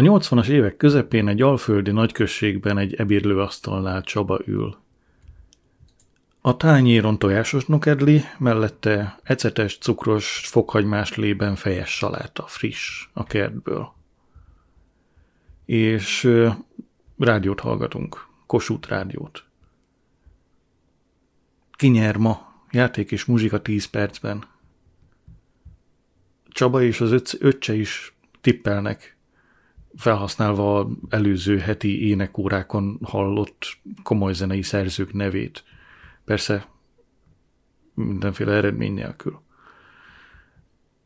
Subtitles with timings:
[0.00, 4.76] A 80-as évek közepén egy alföldi nagyközségben egy ebédlőasztalnál Csaba ül.
[6.40, 13.92] A tányéron tojásos nokedli, mellette ecetes, cukros, fokhagymás lében fejes saláta, friss, a kertből.
[15.64, 16.30] És
[17.18, 19.44] rádiót hallgatunk, Kossuth rádiót.
[21.72, 24.44] Kinyer ma, játék és muzsika 10 percben.
[26.48, 29.18] Csaba és az öccse is tippelnek,
[30.00, 35.64] felhasználva előző heti énekórákon hallott komoly zenei szerzők nevét.
[36.24, 36.66] Persze
[37.94, 39.40] mindenféle eredmény nélkül.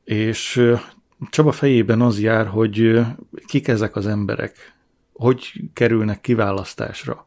[0.04, 0.72] És
[1.30, 3.00] Csaba fejében az jár, hogy
[3.46, 4.74] kik ezek az emberek,
[5.12, 7.26] hogy kerülnek kiválasztásra,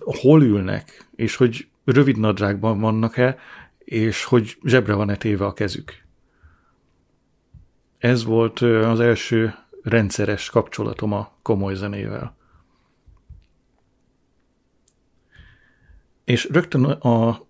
[0.00, 3.38] hol ülnek, és hogy rövid nadrágban vannak-e,
[3.78, 5.92] és hogy zsebre van-e téve a kezük.
[7.98, 12.36] Ez volt az első rendszeres kapcsolatom a komoly zenével.
[16.24, 17.46] És rögtön a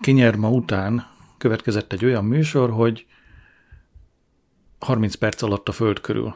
[0.00, 1.06] kinyerma után
[1.38, 3.06] következett egy olyan műsor, hogy
[4.78, 6.34] 30 perc alatt a föld körül.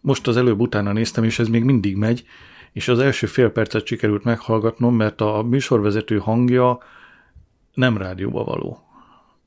[0.00, 2.26] Most az előbb utána néztem, és ez még mindig megy,
[2.72, 6.78] és az első fél percet sikerült meghallgatnom, mert a műsorvezető hangja
[7.74, 8.78] nem rádióba való.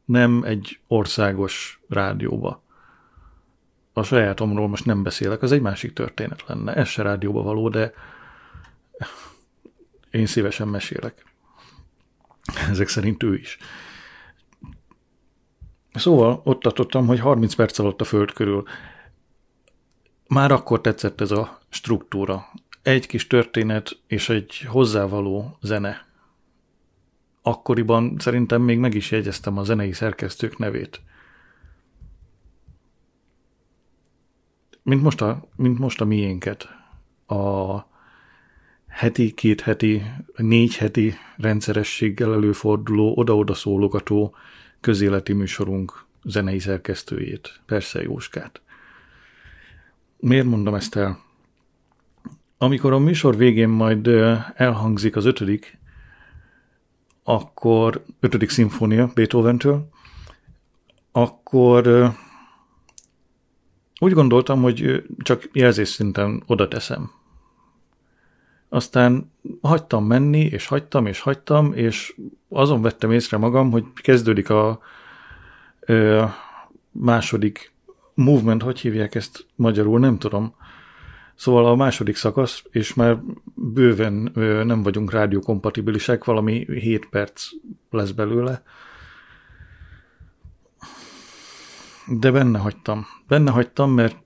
[0.06, 2.64] Nem egy országos rádióba.
[3.94, 6.74] A sajátomról most nem beszélek, az egy másik történet lenne.
[6.74, 7.94] Ez se rádióba való, de
[10.12, 11.26] én szívesen mesélek.
[12.70, 13.58] Ezek szerint ő is.
[15.94, 18.64] Szóval ott tartottam, hogy 30 perc alatt a föld körül.
[20.28, 22.46] Már akkor tetszett ez a struktúra.
[22.82, 26.08] Egy kis történet és egy hozzávaló zene.
[27.42, 31.02] Akkoriban szerintem még meg is jegyeztem a zenei szerkesztők nevét.
[34.90, 36.68] Mint most a, mint most a miénket.
[37.28, 37.76] A
[38.88, 40.04] heti, két heti,
[40.36, 44.36] négy heti rendszerességgel előforduló, oda-oda szólogató
[44.80, 48.62] közéleti műsorunk zenei szerkesztőjét, persze Jóskát.
[50.18, 51.20] Miért mondom ezt el?
[52.58, 54.08] Amikor a műsor végén majd
[54.56, 55.78] elhangzik az ötödik,
[57.24, 59.90] akkor ötödik szimfónia Beethoven-től,
[61.12, 62.14] akkor
[64.00, 67.12] úgy gondoltam, hogy csak jelzés szinten oda teszem.
[68.70, 72.16] Aztán hagytam menni, és hagytam, és hagytam, és
[72.50, 74.80] azon vettem észre magam, hogy kezdődik a
[75.80, 76.24] ö,
[76.92, 77.74] második
[78.14, 80.56] movement, hogy hívják ezt magyarul, nem tudom.
[81.36, 83.20] Szóval a második szakasz, és már
[83.54, 87.50] bőven ö, nem vagyunk rádiókompatibilisek, valami 7 perc
[87.90, 88.64] lesz belőle.
[92.12, 93.06] De benne hagytam.
[93.28, 94.18] Benne hagytam, mert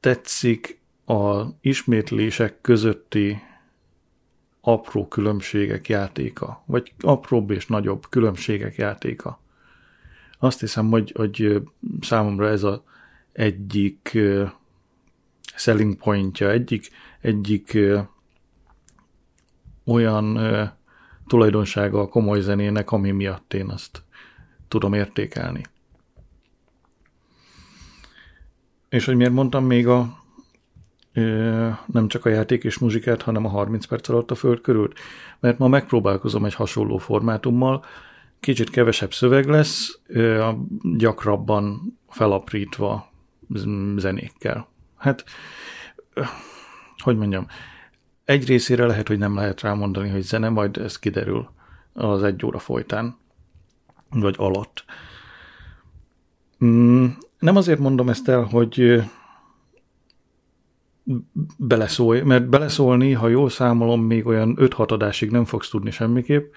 [0.00, 3.42] tetszik a ismétlések közötti
[4.60, 9.40] apró különbségek játéka, vagy apróbb és nagyobb különbségek játéka.
[10.38, 11.62] Azt hiszem, hogy, hogy
[12.00, 12.80] számomra ez az
[13.32, 14.18] egyik
[15.54, 16.88] selling pointja, egyik,
[17.20, 17.78] egyik
[19.84, 20.38] olyan
[21.26, 24.02] tulajdonsága a komoly zenének, ami miatt én azt
[24.68, 25.62] tudom értékelni.
[28.90, 30.18] És hogy miért mondtam még a
[31.86, 34.92] nem csak a játék és muzsikát, hanem a 30 perc alatt a föld körül.
[35.40, 37.84] Mert ma megpróbálkozom egy hasonló formátummal,
[38.40, 39.98] kicsit kevesebb szöveg lesz,
[40.96, 43.10] gyakrabban felaprítva
[43.96, 44.68] zenékkel.
[44.96, 45.24] Hát,
[46.96, 47.46] hogy mondjam,
[48.24, 51.50] egy részére lehet, hogy nem lehet rámondani, hogy zene, majd ez kiderül
[51.92, 53.16] az egy óra folytán,
[54.10, 54.84] vagy alatt.
[57.40, 59.02] Nem azért mondom ezt el, hogy
[61.56, 66.52] beleszólj, mert beleszólni, ha jól számolom, még olyan 5-6 adásig nem fogsz tudni semmiképp,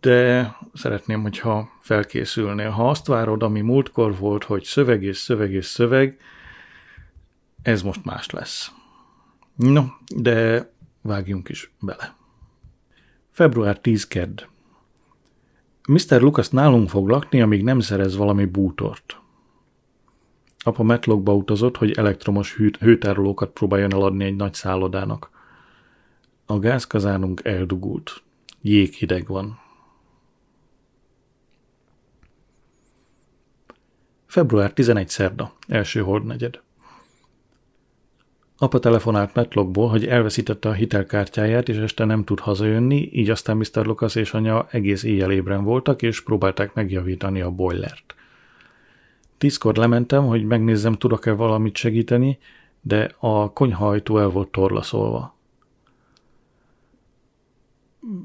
[0.00, 2.70] de szeretném, hogyha felkészülnél.
[2.70, 6.18] Ha azt várod, ami múltkor volt, hogy szöveg és szöveg és szöveg,
[7.62, 8.72] ez most más lesz.
[9.56, 9.84] No,
[10.16, 10.70] de
[11.02, 12.14] vágjunk is bele.
[13.30, 14.42] Február 10 kedd.
[15.88, 16.20] Mr.
[16.20, 19.18] Lucas nálunk fog lakni, amíg nem szerez valami bútort.
[20.66, 25.30] Apa Metlogba utazott, hogy elektromos hűt, hőtárolókat próbáljon eladni egy nagy szállodának.
[26.46, 28.22] A gázkazánunk eldugult.
[28.62, 29.58] Jéghideg van.
[34.26, 36.62] Február 11 szerda, első hordnegyed.
[38.58, 43.86] Apa telefonált Metlogból, hogy elveszítette a hitelkártyáját, és este nem tud hazajönni, így aztán Mr.
[43.86, 48.14] Lucas és anya egész éjjel ébren voltak, és próbálták megjavítani a boilert.
[49.38, 52.38] Tízkor lementem, hogy megnézzem, tudok-e valamit segíteni,
[52.80, 55.34] de a konyhajtó el volt torlaszolva.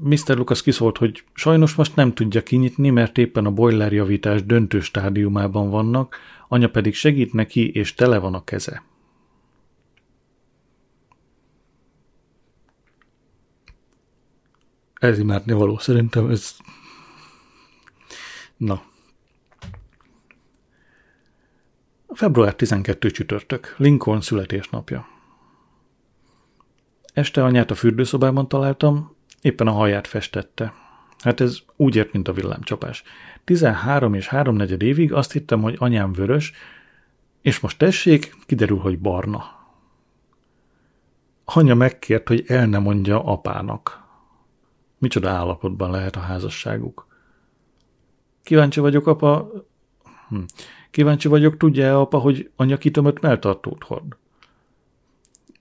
[0.02, 0.36] Mr.
[0.36, 5.70] Lucas kiszólt, hogy sajnos most nem tudja kinyitni, mert éppen a boiler javítás döntő stádiumában
[5.70, 6.16] vannak,
[6.48, 8.82] anya pedig segít neki, és tele van a keze.
[15.00, 16.56] Ez imádni való, szerintem ez...
[18.56, 18.82] Na.
[22.20, 25.08] Február 12 csütörtök, Lincoln születésnapja.
[27.12, 30.72] Este anyát a fürdőszobában találtam, éppen a haját festette.
[31.18, 33.02] Hát ez úgy ért, mint a villámcsapás.
[33.44, 36.52] 13 és 3 negyed évig azt hittem, hogy anyám vörös,
[37.42, 39.44] és most tessék, kiderül, hogy barna.
[41.44, 44.04] Anya megkért, hogy el ne mondja apának.
[44.98, 47.06] Micsoda állapotban lehet a házasságuk.
[48.42, 49.50] Kíváncsi vagyok, apa...
[50.28, 50.42] Hm.
[50.90, 54.16] Kíváncsi vagyok, tudja-e apa, hogy anya kitömött melltartót hord?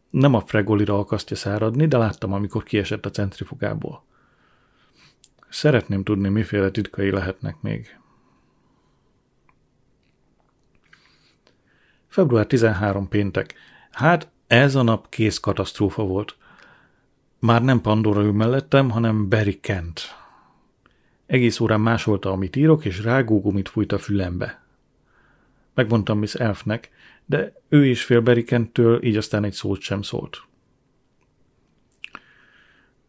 [0.10, 4.04] Nem a fregolira akasztja száradni, de láttam, amikor kiesett a centrifugából.
[5.50, 8.00] Szeretném tudni, miféle titkai lehetnek még.
[12.08, 13.54] Február 13 péntek.
[13.92, 16.38] Hát ez a nap kész katasztrófa volt.
[17.40, 20.02] Már nem Pandora ül mellettem, hanem Barry Kent.
[21.26, 24.62] Egész órán másolta, amit írok, és rágógumit fújt a fülembe.
[25.80, 26.90] Megmondtam Miss Elfnek,
[27.26, 30.42] de ő is fél Barry Kenttől, így aztán egy szót sem szólt.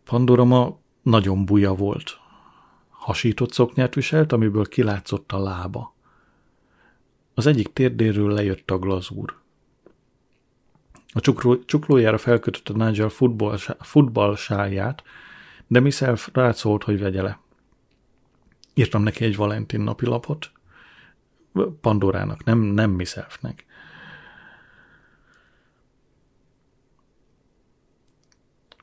[0.05, 2.19] Pandora ma nagyon buja volt.
[2.89, 5.95] Hasított szoknyát viselt, amiből kilátszott a lába.
[7.35, 9.37] Az egyik térdéről lejött a glazúr.
[11.13, 15.03] A csukló, csuklójára felkötött a Nigel futball, futball sáját,
[15.67, 16.03] de Miss
[16.33, 17.41] rászólt, hogy vegye le.
[18.75, 20.51] Írtam neki egy Valentin napilapot.
[21.81, 23.64] Pandorának, nem, nem Miss Elfnek.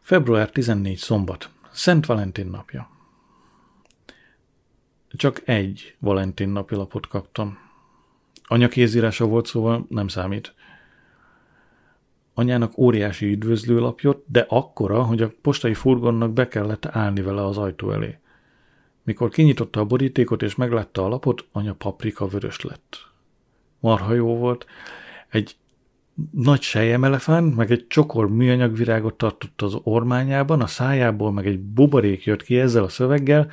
[0.02, 1.50] Február 14 szombat.
[1.72, 2.90] Szent Valentin napja.
[5.10, 7.58] Csak egy Valentin napilapot kaptam.
[8.44, 10.56] Anya kézírása volt, szóval nem számít
[12.38, 17.92] anyának óriási üdvözlőlapjot, de akkora, hogy a postai furgonnak be kellett állni vele az ajtó
[17.92, 18.20] elé.
[19.08, 22.98] Mikor kinyitotta a borítékot és meglátta a lapot, anya paprika vörös lett.
[23.80, 24.66] Marha jó volt.
[25.30, 25.56] Egy
[26.32, 32.44] nagy sejjemelefánt, meg egy csokor műanyagvirágot tartott az ormányában, a szájából meg egy buborék jött
[32.44, 33.52] ki ezzel a szöveggel,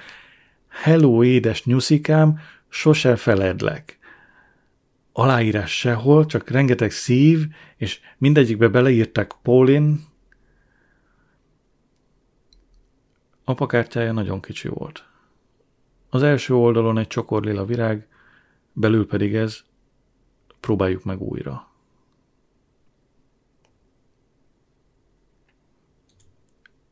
[0.68, 3.98] Hello, édes nyuszikám, sose feledlek
[5.12, 7.46] aláírás sehol, csak rengeteg szív,
[7.76, 10.04] és mindegyikbe beleírták Paulin.
[13.44, 15.04] Apakártyája nagyon kicsi volt.
[16.14, 18.08] Az első oldalon egy csokor lila virág,
[18.72, 19.64] belül pedig ez,
[20.60, 21.68] próbáljuk meg újra.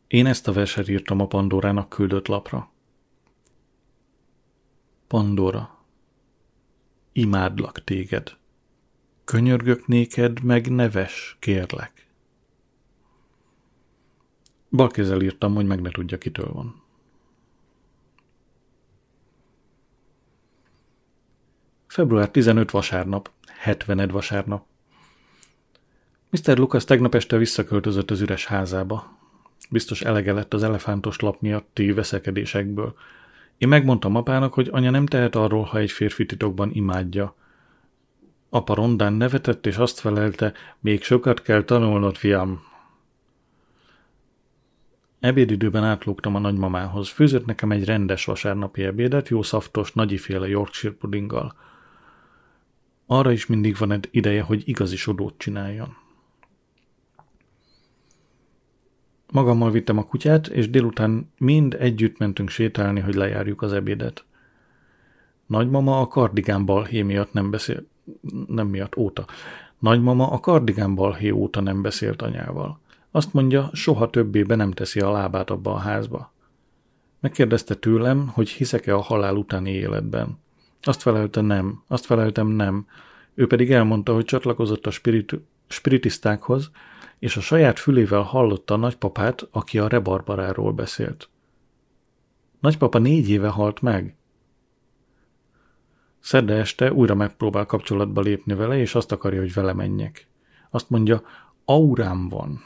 [0.06, 2.70] Én ezt a verset írtam a Pandorának küldött lapra.
[5.06, 5.84] Pandora
[7.12, 8.36] imádlak téged.
[9.24, 12.06] Könyörgök néked, meg neves, kérlek.
[14.70, 16.81] Balkézzel írtam, hogy meg ne tudja, kitől van.
[21.92, 24.64] Február 15 vasárnap, 70 vasárnap.
[26.30, 26.58] Mr.
[26.58, 29.18] Lucas tegnap este visszaköltözött az üres házába.
[29.70, 32.94] Biztos elege lett az elefántos lap miatti veszekedésekből,
[33.58, 37.34] én megmondtam apának, hogy anya nem tehet arról, ha egy férfi titokban imádja.
[38.50, 42.62] Apa rondán nevetett, és azt felelte, még sokat kell tanulnod, fiam.
[45.20, 47.08] Ebédidőben átlógtam a nagymamához.
[47.08, 51.70] Főzött nekem egy rendes vasárnapi ebédet, jó szaftos, nagyiféle Yorkshire pudinggal.
[53.06, 55.96] Arra is mindig van egy ideje, hogy igazi sodót csináljon.
[59.32, 64.24] Magammal vittem a kutyát, és délután mind együtt mentünk sétálni, hogy lejárjuk az ebédet.
[65.46, 67.86] Nagymama a kardigán balhé miatt nem beszél,
[68.46, 69.24] nem miatt óta.
[69.78, 72.80] Nagymama a kardigán balhé óta nem beszélt anyával.
[73.10, 76.32] Azt mondja, soha többé be nem teszi a lábát abba a házba.
[77.20, 80.38] Megkérdezte tőlem, hogy hiszek-e a halál utáni életben.
[80.82, 82.86] Azt felelte nem, azt feleltem nem.
[83.34, 86.70] Ő pedig elmondta, hogy csatlakozott a spirit, spiritisztákhoz,
[87.18, 91.28] és a saját fülével hallotta a nagypapát, aki a rebarbaráról beszélt.
[92.60, 94.16] Nagypapa négy éve halt meg.
[96.20, 100.26] Szerde este újra megpróbál kapcsolatba lépni vele, és azt akarja, hogy vele menjek.
[100.70, 101.22] Azt mondja,
[101.64, 102.60] aurám van.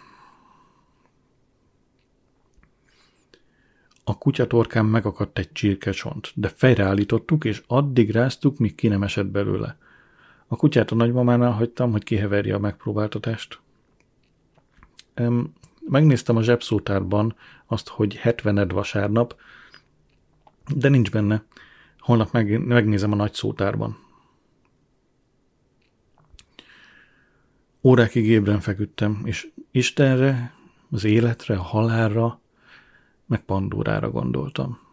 [4.09, 9.77] A kutyatorkán megakadt egy csirkecsont, de fejreállítottuk, és addig ráztuk, míg ki nem esett belőle.
[10.47, 13.61] A kutyát a nagymamánál hagytam, hogy kiheverje a megpróbáltatást.
[15.89, 17.37] Megnéztem a zsebszótárban
[17.67, 19.37] azt, hogy 70 vasárnap,
[20.75, 21.45] de nincs benne.
[21.99, 23.99] Holnap meg, megnézem a nagy szótárban.
[27.83, 30.55] Órákig ébren feküdtem, és Istenre,
[30.91, 32.41] az életre, a halálra,
[33.27, 34.87] meg Pandórára gondoltam.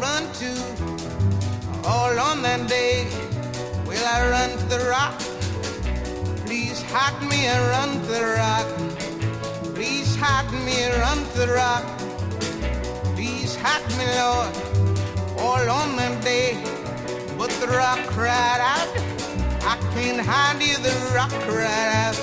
[0.00, 0.52] run to?
[1.88, 3.06] All on that day,
[3.86, 5.29] will I run to the rock?
[6.92, 8.66] Hide me to the rock.
[9.76, 11.84] Please hide me to the rock.
[13.14, 14.50] Please hide me, Lord,
[15.38, 16.58] all on that day.
[17.38, 18.90] But the rock cried out,
[19.62, 22.18] I can't hide you, the rock cried out.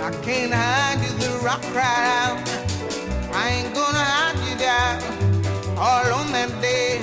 [0.00, 2.38] I can't hide you, the rock cried out.
[3.34, 5.02] I ain't gonna hunt you down
[5.76, 7.00] all on that day.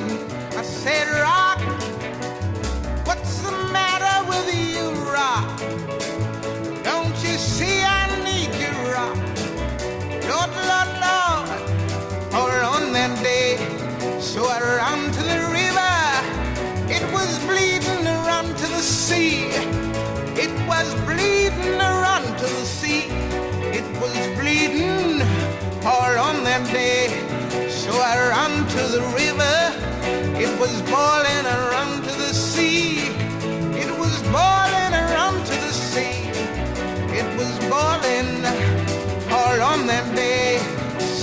[0.58, 1.60] I said, Rock,
[3.06, 5.99] what's the matter with you, Rock?
[19.10, 19.50] Sea.
[20.46, 23.06] It was bleeding run to the sea.
[23.80, 25.22] It was bleeding
[25.94, 27.08] all on that day.
[27.82, 29.58] So I ran to the river.
[30.46, 33.10] It was boiling, ran to the sea.
[33.84, 36.18] It was boiling, ran to the sea.
[37.20, 38.32] It was boiling
[39.38, 40.60] all on that day.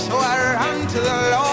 [0.05, 1.46] So I ran to the Lord.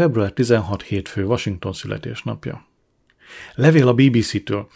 [0.00, 2.66] Február 16 hétfő, Washington születésnapja.
[3.54, 4.68] Levél a BBC-től.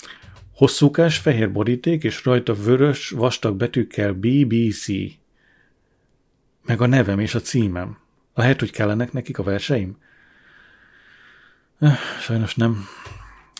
[0.54, 4.86] Hosszúkás fehér boríték, és rajta vörös, vastag betűkkel BBC.
[6.64, 7.98] Meg a nevem és a címem.
[8.34, 9.96] Lehet, hogy kellenek nekik a verseim?
[11.78, 12.84] Eh, Sajnos nem.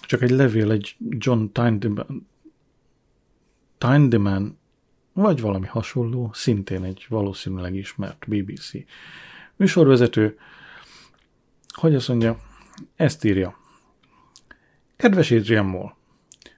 [0.01, 2.29] Csak egy levél egy John Tynedeman,
[3.79, 4.59] Tynedeman
[5.13, 8.71] vagy valami hasonló, szintén egy valószínűleg ismert BBC.
[9.57, 10.39] Műsorvezető,
[11.75, 12.39] hogy azt mondja,
[12.97, 13.59] ezt írja.
[14.97, 15.93] Kedves Adrian Moll,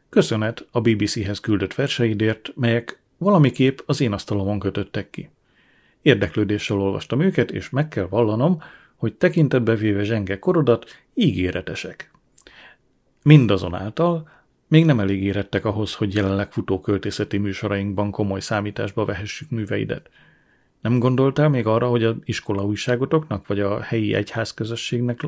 [0.09, 5.31] köszönet a BBC-hez küldött verseidért, melyek valamiképp az én asztalomon kötöttek ki.
[6.03, 8.63] Érdeklődéssel olvastam őket, és meg kell vallanom,
[8.97, 12.11] hogy tekintetbe véve zsenge korodat ígéretesek.
[13.23, 14.29] Mindazonáltal
[14.69, 20.11] még nem elég érettek ahhoz, hogy jelenleg futó költészeti műsorainkban komoly számításba vehessük műveidet.
[20.89, 25.21] Nem gondoltál még arra, hogy a iskola újságotoknak, vagy a helyi egyházközösségnek,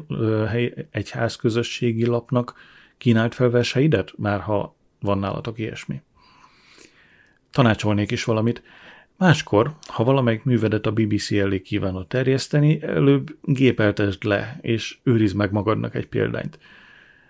[0.48, 2.54] helyi egyházközösségi lapnak
[2.98, 6.02] kínált fel verseidet, már ha van nálatok ilyesmi?
[7.50, 8.62] Tanácsolnék is valamit.
[9.16, 15.52] Máskor, ha valamelyik művedet a BBC elé kívánod terjeszteni, előbb gépeltesd le, és őrizd meg
[15.52, 16.58] magadnak egy példányt.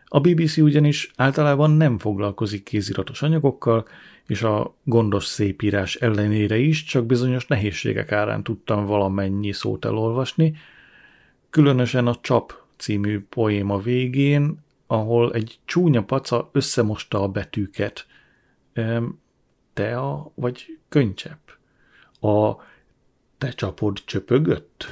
[0.08, 3.86] A BBC ugyanis általában nem foglalkozik kéziratos anyagokkal,
[4.26, 10.56] és a gondos szépírás ellenére is csak bizonyos nehézségek árán tudtam valamennyi szót elolvasni,
[11.50, 18.06] különösen a Csap című poéma végén, ahol egy csúnya paca összemosta a betűket.
[19.72, 21.48] Tea vagy könycsepp?
[22.20, 22.54] A
[23.38, 24.86] te csapod csöpögött?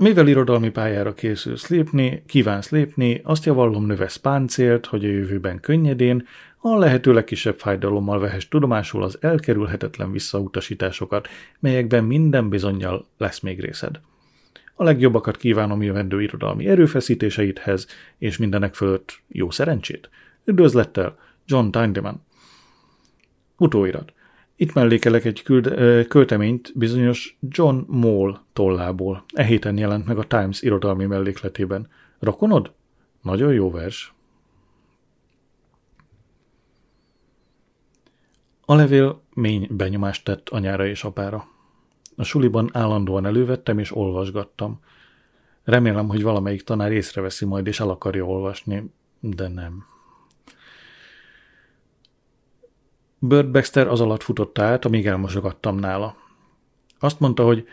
[0.00, 6.26] Mivel irodalmi pályára készülsz lépni, kívánsz lépni, azt javallom növesz páncélt, hogy a jövőben könnyedén,
[6.58, 11.28] a lehető legkisebb fájdalommal vehes tudomásul az elkerülhetetlen visszautasításokat,
[11.58, 14.00] melyekben minden bizonyal lesz még részed.
[14.74, 17.86] A legjobbakat kívánom jövendő irodalmi erőfeszítéseidhez,
[18.18, 20.10] és mindenek fölött jó szerencsét.
[20.44, 22.22] Üdvözlettel, John Tindeman.
[23.56, 24.12] Utóirat.
[24.60, 25.74] Itt mellékelek egy küld,
[26.08, 29.24] költeményt bizonyos John Moll tollából.
[29.32, 31.88] E héten jelent meg a Times irodalmi mellékletében.
[32.18, 32.72] Rokonod?
[33.22, 34.14] Nagyon jó vers.
[38.64, 41.48] A levél mély benyomást tett anyára és apára.
[42.16, 44.80] A suliban állandóan elővettem és olvasgattam.
[45.64, 49.84] Remélem, hogy valamelyik tanár észreveszi majd és el akarja olvasni, de nem.
[53.18, 56.16] Bird Baxter az alatt futott át, amíg elmosogattam nála.
[56.98, 57.68] Azt mondta, hogy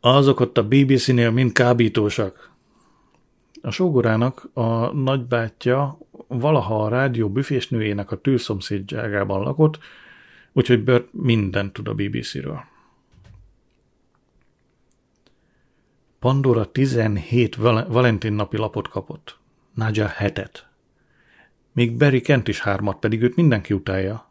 [0.00, 2.50] azok ott a BBC-nél mind kábítósak.
[3.62, 9.78] A sógorának a nagybátyja valaha a rádió büfésnőjének a tűrszomszédságában lakott,
[10.52, 12.64] úgyhogy Bird mindent tud a BBC-ről.
[16.18, 19.38] Pandora 17 Valentin napi lapot kapott.
[19.74, 20.68] Nadja hetet.
[21.72, 24.27] Még Barry Kent is hármat, pedig őt mindenki utálja.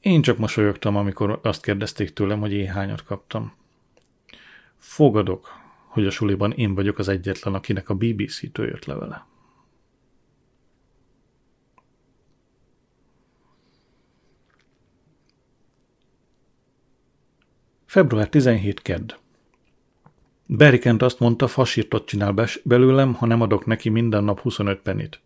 [0.00, 3.52] Én csak mosolyogtam, amikor azt kérdezték tőlem, hogy én hányat kaptam.
[4.76, 5.48] Fogadok,
[5.86, 9.26] hogy a suliban én vagyok az egyetlen, akinek a BBC-től jött levele.
[17.86, 19.12] Február 17 kedd.
[20.46, 25.20] Berikent azt mondta, fasírtot csinál belőlem, ha nem adok neki minden nap 25 penit.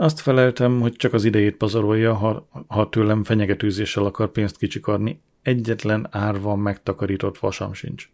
[0.00, 5.20] Azt feleltem, hogy csak az idejét pazarolja, ha, ha tőlem fenyegetőzéssel akar pénzt kicsikarni.
[5.42, 8.10] Egyetlen árva megtakarított vasam sincs.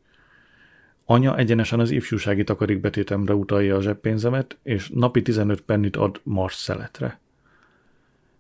[1.05, 7.21] Anya egyenesen az ifjúsági takarékbetétemre utalja a zseppénzemet, és napi 15 pennit ad Mars szeletre.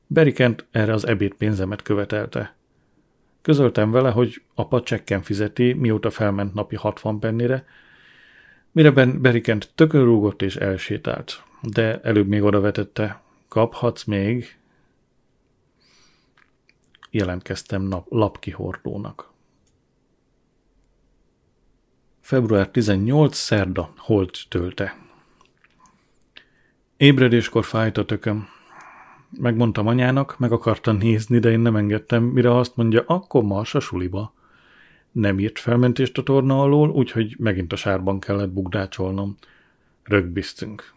[0.06, 2.54] Berikent erre az ebédpénzemet követelte.
[3.42, 7.64] Közöltem vele, hogy apa csekken fizeti, mióta felment napi 60 pennire,
[8.72, 14.58] mire Berikent tökön rúgott és elsétált, de előbb még odavetette, kaphatsz még,
[17.10, 19.34] jelentkeztem nap, lapkihordónak.
[22.20, 23.36] Február 18.
[23.36, 24.96] szerda, holt tölte.
[26.96, 28.48] Ébredéskor fájt a tököm.
[29.30, 33.80] Megmondtam anyának, meg akartam nézni, de én nem engedtem, mire azt mondja, akkor mars a
[33.80, 34.34] suliba.
[35.12, 39.36] Nem írt felmentést a torna alól, úgyhogy megint a sárban kellett bugdácsolnom.
[40.02, 40.95] Rögbiztünk.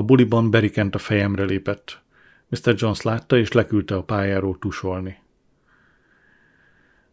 [0.00, 2.02] A buliban Berikent a fejemre lépett.
[2.48, 2.74] Mr.
[2.76, 5.18] Jones látta, és leküldte a pályáról tusolni.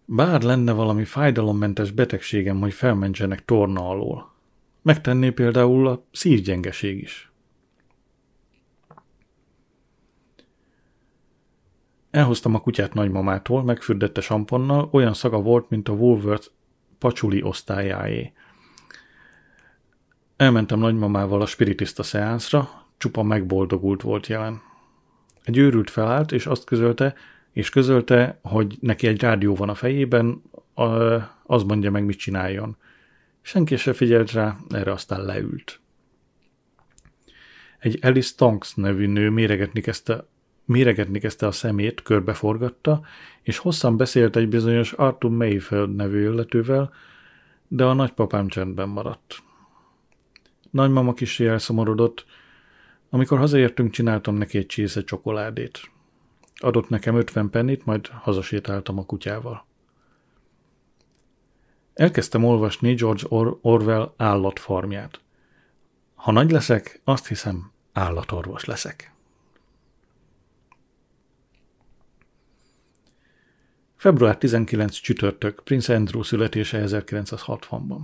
[0.05, 4.33] Bár lenne valami fájdalommentes betegségem, hogy felmentsenek torna alól.
[4.81, 7.31] Megtenné például a szívgyengeség is.
[12.11, 16.47] Elhoztam a kutyát nagymamától, megfürdette samponnal, olyan szaga volt, mint a Woolworth
[16.97, 18.33] pacsuli osztályáé.
[20.37, 24.61] Elmentem nagymamával a spiritista szeánszra, csupa megboldogult volt jelen.
[25.43, 27.15] Egy őrült felállt, és azt közölte,
[27.51, 30.41] és közölte, hogy neki egy rádió van a fejében,
[31.43, 32.77] az mondja meg, mit csináljon.
[33.41, 35.79] Senki se figyelt rá, erre aztán leült.
[37.79, 40.25] Egy Alice Tonks nevű nő méregetni kezdte
[40.65, 43.01] méregetni kezdte a szemét, körbeforgatta,
[43.41, 46.93] és hosszan beszélt egy bizonyos Arthur Mayfield nevű illetővel,
[47.67, 49.45] de a nagypapám csendben maradt.
[50.71, 52.25] Nagymama kis elszomorodott,
[53.09, 55.91] amikor hazaértünk, csináltam neki egy csésze csokoládét.
[56.55, 59.65] Adott nekem 50 pennit, majd hazasétáltam a kutyával.
[61.93, 65.19] Elkezdtem olvasni George Or- Orwell állatfarmját.
[66.15, 69.11] Ha nagy leszek, azt hiszem, állatorvos leszek.
[73.95, 77.99] Február 19 csütörtök, Prince Andrew születése 1960-ban.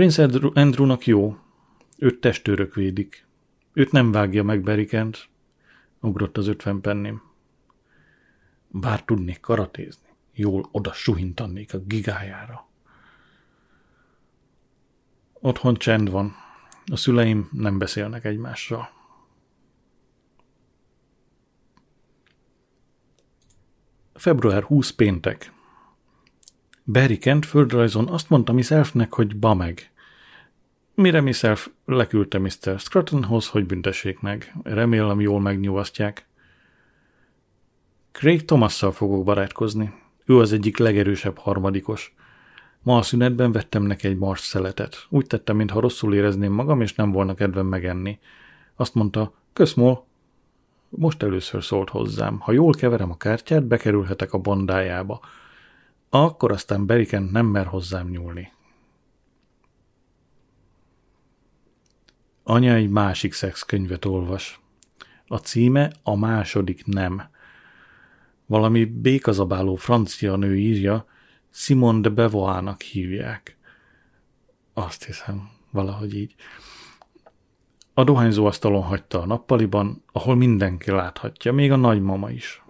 [0.00, 1.38] Prince Andrewnak jó,
[1.98, 3.26] őt testőrök védik.
[3.72, 5.28] Őt nem vágja meg Berikent,
[6.00, 7.22] ugrott az ötven pennim.
[8.68, 12.68] Bár tudnék karatézni, jól oda suhintanék a gigájára.
[15.32, 16.34] Otthon csend van.
[16.92, 18.90] A szüleim nem beszélnek egymással.
[24.14, 25.52] Február 20 péntek.
[26.92, 29.90] Barry Kent földrajzon azt mondta Miss Elfnek, hogy ba meg.
[30.94, 32.78] Mire Miss Elf leküldte Mr.
[32.78, 34.54] Scruttonhoz, hogy büntessék meg.
[34.62, 36.26] Remélem jól megnyugasztják.
[38.12, 39.92] Craig Thomasszal fogok barátkozni.
[40.26, 42.14] Ő az egyik legerősebb harmadikos.
[42.82, 45.06] Ma a szünetben vettem neki egy mars szeletet.
[45.08, 48.18] Úgy tettem, mintha rosszul érezném magam, és nem volna kedvem megenni.
[48.74, 50.06] Azt mondta, köszmol,
[50.88, 52.38] most először szólt hozzám.
[52.38, 55.20] Ha jól keverem a kártyát, bekerülhetek a bandájába.
[56.10, 58.52] Akkor aztán Beriken nem mer hozzám nyúlni.
[62.42, 64.60] Anya egy másik szexkönyvet olvas.
[65.26, 67.22] A címe a második nem.
[68.46, 71.06] Valami békazabáló francia nő írja,
[71.50, 73.56] Simone de Beauvoirnak hívják.
[74.74, 76.34] Azt hiszem, valahogy így.
[77.94, 82.62] A dohányzó asztalon hagyta a nappaliban, ahol mindenki láthatja, még a nagymama is.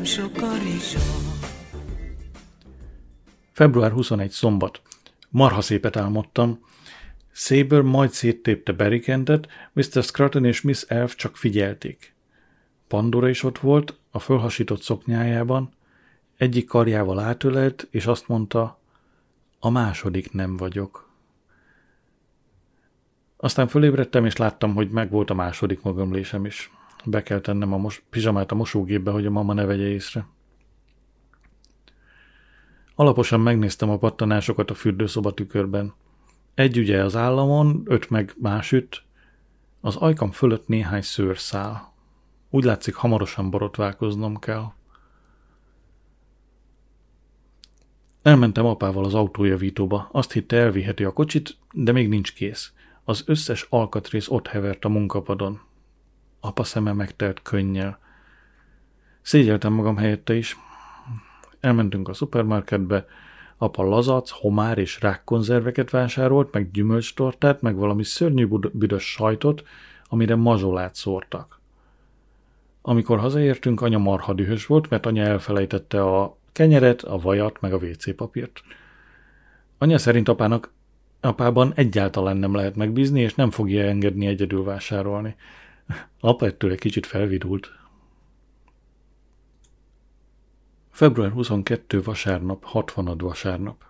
[0.00, 0.98] Nem sok a rizsa.
[3.52, 4.82] Február 21 szombat.
[5.28, 6.64] Marha szépet álmodtam.
[7.32, 10.02] Saber majd széttépte Berrikendet, Mr.
[10.02, 12.14] Scruton és Miss Elf csak figyelték.
[12.88, 15.72] Pandora is ott volt, a fölhasított szoknyájában,
[16.36, 18.80] egyik karjával átölelt, és azt mondta,
[19.58, 21.08] a második nem vagyok.
[23.36, 26.70] Aztán fölébredtem, és láttam, hogy megvolt a második magömlésem is.
[27.04, 30.26] Be kell tennem a mos- pizsamát a mosógépbe, hogy a mama ne vegye észre.
[32.94, 35.94] Alaposan megnéztem a pattanásokat a fürdőszoba tükörben.
[36.54, 39.02] Egy ügye az államon, öt meg másütt,
[39.80, 41.92] az ajkam fölött néhány szőrszál.
[42.50, 44.72] Úgy látszik, hamarosan borotválkoznom kell.
[48.22, 50.08] Elmentem apával az autójavítóba.
[50.12, 52.72] Azt hitte elviheti a kocsit, de még nincs kész.
[53.04, 55.60] Az összes alkatrész ott hevert a munkapadon.
[56.40, 57.98] Apa szeme megtelt könnyel.
[59.22, 60.56] Szégyeltem magam helyette is.
[61.60, 63.06] Elmentünk a szupermarketbe,
[63.56, 69.62] apa lazac, homár és rákkonzerveket vásárolt, meg gyümölcstortát, meg valami szörnyű büdös sajtot,
[70.08, 71.60] amire mazsolát szórtak.
[72.82, 77.76] Amikor hazaértünk, anya marha dühös volt, mert anya elfelejtette a kenyeret, a vajat, meg a
[77.76, 78.62] WC papírt.
[79.78, 80.72] Anya szerint apának
[81.20, 85.36] apában egyáltalán nem lehet megbízni, és nem fogja engedni egyedül vásárolni.
[86.20, 87.70] Apa ettől egy kicsit felvidult.
[90.90, 92.02] Február 22.
[92.02, 93.84] vasárnap, 60 vasárnap.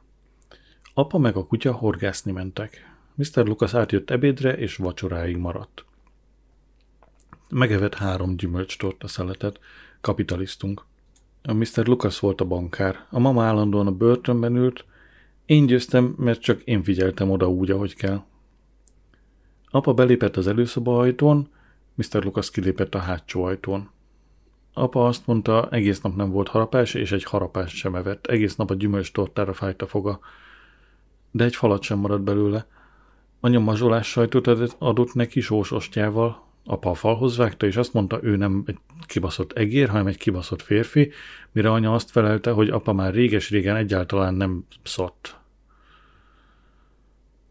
[0.95, 2.95] Apa meg a kutya horgászni mentek.
[3.15, 3.47] Mr.
[3.47, 5.85] Lucas átjött ebédre, és vacsoráig maradt.
[7.49, 9.61] Megevett három gyümölcstorta szeletet,
[10.01, 10.85] kapitalisztunk.
[11.43, 11.87] A Mr.
[11.87, 14.85] Lucas volt a bankár, a mama állandóan a börtönben ült,
[15.47, 18.25] én győztem, mert csak én figyeltem oda úgy, ahogy kell.
[19.71, 21.49] Apa belépett az előszoba ajtón,
[22.01, 22.25] Mr.
[22.25, 23.91] Lucas kilépett a hátsó ajtón.
[24.73, 28.27] Apa azt mondta, egész nap nem volt harapás, és egy harapást sem evett.
[28.27, 30.21] Egész nap a gyümölcs tortára fájt a foga.
[31.31, 32.67] De egy falat sem maradt belőle.
[33.41, 34.47] Anya mazsolás sajtot
[34.79, 36.49] adott neki sós ostjával.
[36.65, 40.63] Apa a falhoz vágta, és azt mondta, ő nem egy kibaszott egér, hanem egy kibaszott
[40.63, 41.11] férfi,
[41.53, 45.37] mire anya azt felelte, hogy apa már réges-régen egyáltalán nem szott.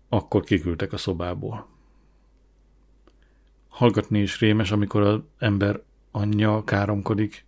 [0.09, 1.67] Akkor kiküldtek a szobából.
[3.79, 7.45] Hallgatni is rémes, amikor az ember anyja káromkodik.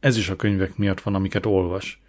[0.00, 2.02] Ez is a könyvek miatt van, amiket olvas.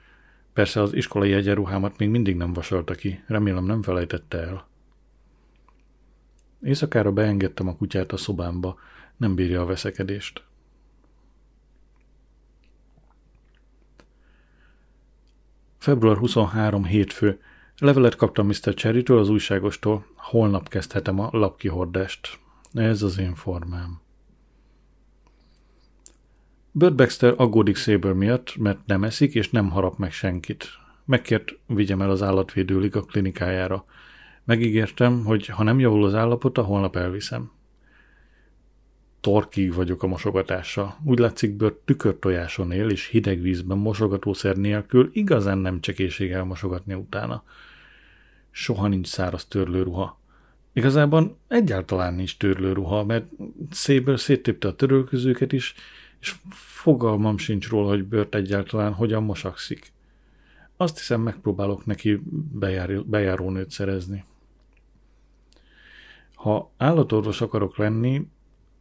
[0.54, 4.68] Persze az iskolai egyenruhámat még mindig nem vasalta ki, remélem nem felejtette el.
[6.62, 8.80] Éjszakára beengedtem a kutyát a szobámba,
[9.18, 10.44] nem bírja a veszekedést.
[15.78, 17.42] Február 23 hétfő.
[17.78, 18.74] Levelet kaptam Mr.
[18.74, 20.06] Cherrytől, az újságostól.
[20.16, 22.46] Holnap kezdhetem a lapkihordást.
[22.74, 24.00] Ez az én formám.
[26.72, 30.66] Bud Baxter aggódik Saber miatt, mert nem eszik és nem harap meg senkit.
[31.06, 33.86] Megkért, vigyem el az állatvédő a klinikájára.
[34.44, 37.52] Megígértem, hogy ha nem javul az állapota, holnap elviszem.
[39.20, 40.98] Torkig vagyok a mosogatással.
[41.04, 47.44] Úgy látszik, Bört tükörtojáson él, és hideg vízben mosogatószer nélkül igazán nem csekészség elmosogatni utána.
[48.52, 50.20] Soha nincs száraz törlőruha.
[50.78, 53.26] Igazában egyáltalán nincs törlőruha, mert
[53.72, 55.74] Saber széttépte a törölközőket is,
[56.20, 59.92] és fogalmam sincs róla, hogy bört egyáltalán hogyan mosakszik.
[60.76, 64.24] Azt hiszem, megpróbálok neki bejár, bejárónőt szerezni.
[66.34, 68.28] Ha állatorvos akarok lenni,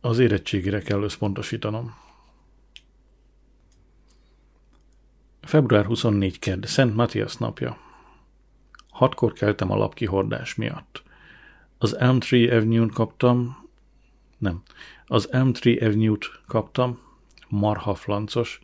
[0.01, 1.95] az érettségére kell összpontosítanom.
[5.41, 7.79] Február 24 kedd, Szent Matthias napja.
[8.89, 11.05] Hatkor keltem a lapkihordás miatt.
[11.79, 13.69] Az Elm Tree Avenue-t kaptam,
[14.39, 14.62] nem,
[15.07, 16.99] az Elm Tree Avenue-t kaptam,
[17.49, 18.61] marha flancos,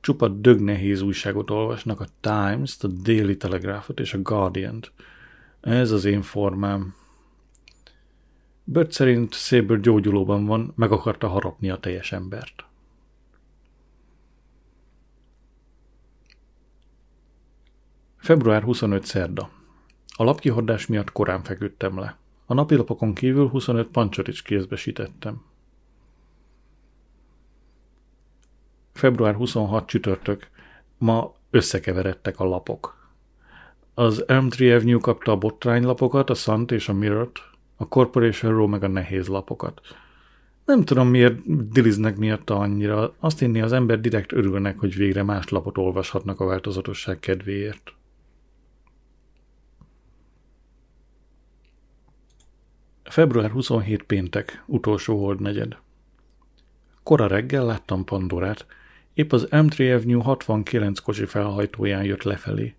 [0.00, 4.92] csupa dög nehéz újságot olvasnak, a Times, a Daily Telegraph-ot és a Guardian-t.
[5.60, 6.94] Ez az én formám.
[8.64, 12.64] Bört szerint Saber gyógyulóban van, meg akarta harapni a teljes embert.
[18.16, 19.50] Február 25 szerda.
[20.16, 22.18] A lapkihordás miatt korán feküdtem le.
[22.46, 25.42] A napilapokon kívül 25 pancsot kézbesítettem.
[28.92, 30.48] Február 26 csütörtök.
[30.98, 33.10] Ma összekeveredtek a lapok.
[33.94, 37.40] Az Elm Tree Avenue kapta a botránylapokat, a Sunt és a Mirror-t,
[37.76, 39.80] a Corporation Row meg a nehéz lapokat.
[40.64, 43.14] Nem tudom, miért diliznek miatta annyira.
[43.18, 47.92] Azt hinni az ember direkt örülnek, hogy végre más lapot olvashatnak a változatosság kedvéért.
[53.04, 55.76] Február 27 péntek, utolsó holdnegyed.
[57.02, 58.66] Kora reggel láttam Pandorát,
[59.14, 62.74] épp az M3 Avenue 69 kocsi felhajtóján jött lefelé.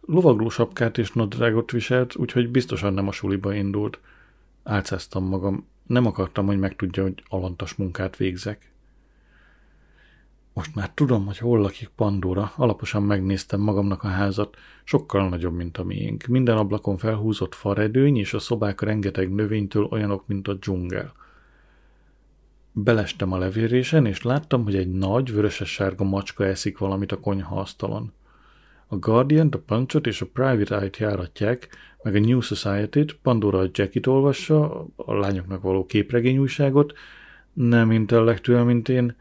[0.00, 3.98] Lovagló sapkát és nadrágot viselt, úgyhogy biztosan nem a suliba indult.
[4.62, 8.69] Álcáztam magam, nem akartam, hogy megtudja, hogy alantas munkát végzek.
[10.60, 12.52] Most már tudom, hogy hol lakik Pandora.
[12.56, 14.56] Alaposan megnéztem magamnak a házat.
[14.84, 16.26] Sokkal nagyobb, mint a miénk.
[16.26, 21.12] Minden ablakon felhúzott faredőny, és a szobák rengeteg növénytől olyanok, mint a dzsungel.
[22.72, 28.12] Belestem a levérésen, és láttam, hogy egy nagy, vöröses-sárga macska eszik valamit a konyhaasztalon.
[28.86, 31.68] A guardian a Punchot és a Private Eye-t járatják,
[32.02, 36.92] meg a New Society-t, Pandora a Jackit olvassa, a lányoknak való képregényújságot,
[37.52, 39.16] nem intellektuál, mint én,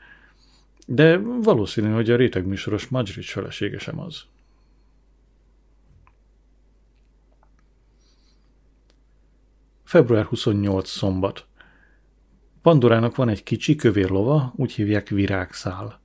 [0.92, 4.24] de valószínű, hogy a rétegműsoros Madrics felesége sem az.
[9.84, 11.46] Február 28 szombat.
[12.62, 16.00] Pandorának van egy kicsi kövér lova, úgy hívják virágszál.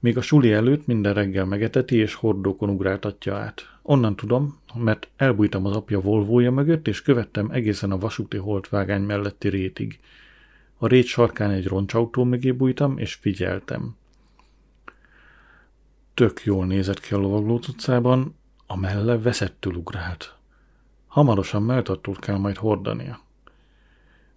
[0.00, 3.62] Még a suli előtt minden reggel megeteti és hordókon ugráltatja át.
[3.82, 9.48] Onnan tudom, mert elbújtam az apja volvója mögött, és követtem egészen a vasúti holtvágány melletti
[9.48, 9.98] rétig–
[10.78, 13.96] a rét sarkán egy roncsautó mögé bújtam, és figyeltem.
[16.14, 18.36] Tök jól nézett ki a lovagló utcában,
[18.66, 20.36] a melle veszettül ugrált.
[21.06, 23.20] Hamarosan melltartót kell majd hordania.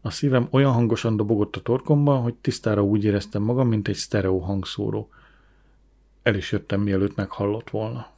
[0.01, 4.39] A szívem olyan hangosan dobogott a torkomban, hogy tisztára úgy éreztem magam, mint egy sztereó
[4.39, 5.09] hangszóró.
[6.23, 8.11] El is jöttem, mielőtt meghallott volna.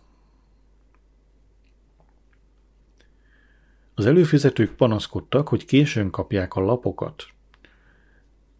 [3.96, 7.26] Az előfizetők panaszkodtak, hogy későn kapják a lapokat.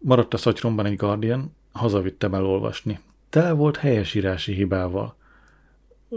[0.04, 3.00] Maradt a szatyromban egy Guardian, hazavittem elolvasni.
[3.28, 5.16] Tele volt helyesírási hibával.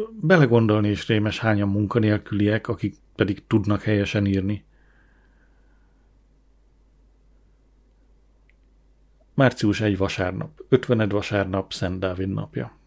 [0.10, 4.65] Belegondolni is rémes hányan munkanélküliek, akik pedig tudnak helyesen írni.
[9.34, 12.78] Március egy vasárnap, ötvened vasárnap, Szent Dávid napja.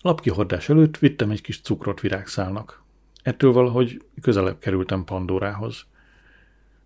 [0.00, 2.82] Lapkihordás előtt vittem egy kis cukrot virágszálnak.
[3.22, 5.86] Ettől valahogy közelebb kerültem Pandorához.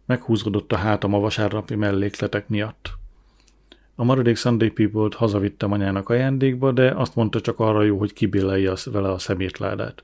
[0.06, 2.92] Meghúzódott a hátam a vasárnapi mellékletek miatt.
[3.94, 8.72] A maradék Sunday People-t hazavittem anyának ajándékba, de azt mondta csak arra jó, hogy kibillelje
[8.84, 10.02] vele a szemétládát.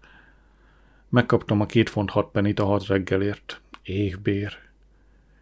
[1.08, 3.60] Megkaptam a két font hat penit a hat reggelért.
[3.82, 4.56] Égbér.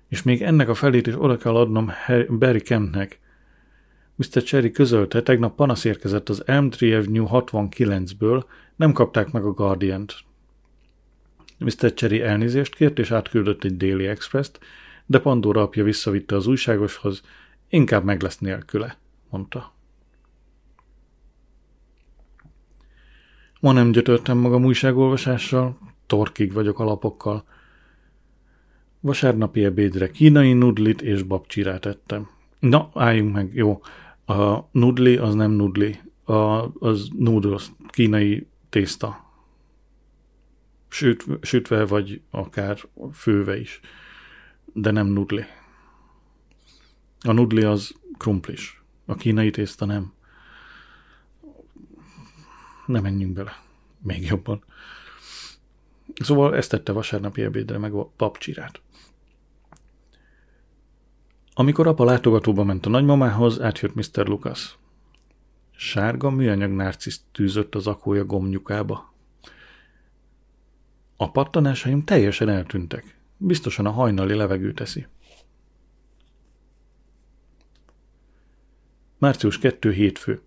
[0.08, 1.90] És még ennek a felét is oda kell adnom
[2.38, 3.20] Barry Kempnek.
[4.14, 4.42] Mr.
[4.42, 8.44] Cherry közölte, tegnap panasz érkezett az Elm Tree Avenue 69-ből,
[8.76, 10.14] nem kapták meg a Guardian-t.
[11.60, 11.94] Mr.
[11.94, 14.58] Cherry elnézést kért, és átküldött egy Daily Express-t,
[15.06, 17.22] de Pandora apja visszavitte az újságoshoz,
[17.68, 18.98] inkább meg lesz nélküle,
[19.30, 19.72] mondta.
[23.60, 27.44] Ma nem gyötörtem magam újságolvasással, torkig vagyok alapokkal.
[29.00, 32.28] Vasárnapi ebédre kínai nudlit és babcsirát ettem.
[32.58, 33.80] Na, álljunk meg, jó.
[34.26, 36.32] A nudli az nem nudli, a,
[36.78, 39.29] az noodles, kínai tészta
[40.90, 43.80] süt, sütve, vagy akár főve is,
[44.72, 45.44] de nem nudli.
[47.20, 50.12] A nudli az krumplis, a kínai tészta nem.
[52.86, 53.62] Nem menjünk bele,
[53.98, 54.64] még jobban.
[56.14, 58.80] Szóval ezt tette vasárnapi ebédre meg a papcsirát.
[61.52, 64.26] Amikor apa látogatóba ment a nagymamához, átjött Mr.
[64.26, 64.78] Lucas.
[65.70, 69.09] Sárga műanyag narciszt tűzött az akója gomnyukába.
[71.22, 73.16] A pattanásaim teljesen eltűntek.
[73.36, 75.06] Biztosan a hajnali levegő teszi.
[79.18, 80.40] Március 2 hétfő.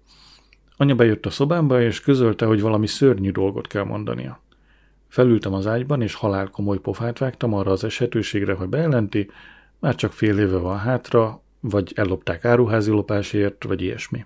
[0.78, 4.42] Anya bejött a szobámba, és közölte, hogy valami szörnyű dolgot kell mondania.
[5.08, 9.30] Felültem az ágyban, és halál komoly pofát vágtam arra az esetőségre, hogy bejelenti,
[9.80, 14.26] már csak fél éve van hátra, vagy ellopták áruházi lopásért, vagy ilyesmi.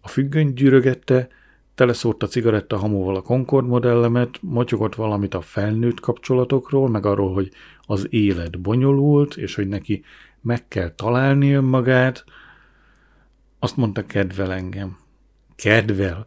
[0.00, 1.28] A függöny gyűrögette,
[1.74, 7.50] teleszórt a cigaretta hamóval a Concord modellemet, motyogott valamit a felnőtt kapcsolatokról, meg arról, hogy
[7.82, 10.04] az élet bonyolult, és hogy neki
[10.40, 12.24] meg kell találni önmagát.
[13.58, 14.98] Azt mondta, kedvel engem.
[15.56, 16.26] Kedvel.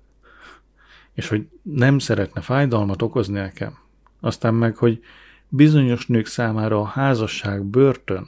[1.14, 3.78] És hogy nem szeretne fájdalmat okozni nekem.
[4.20, 5.04] Aztán meg, hogy
[5.50, 8.28] bizonyos nők számára a házasság börtön.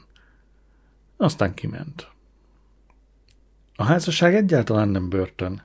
[1.17, 2.11] Aztán kiment.
[3.75, 5.61] A házasság egyáltalán nem börtön.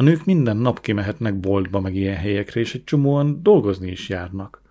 [0.00, 4.62] A nők minden nap kimehetnek boltba meg ilyen helyekre, és egy csomóan dolgozni is járnak.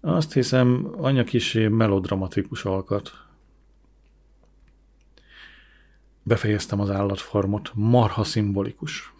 [0.00, 3.12] Azt hiszem, anya kisé melodramatikus alkat.
[6.22, 9.12] Befejeztem az állatfarmot, marha szimbolikus.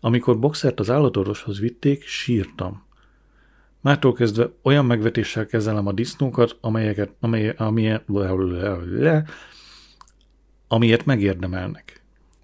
[0.00, 2.82] Amikor boxert az állatorvoshoz vitték, sírtam.
[3.80, 8.04] Mától kezdve olyan megvetéssel kezelem a disznókat, amelyeket, amely, amilyen,
[10.68, 11.99] amiért megérdemelnek.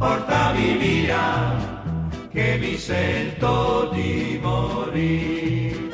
[0.00, 1.54] portami via,
[2.32, 5.90] che mi sento di morire.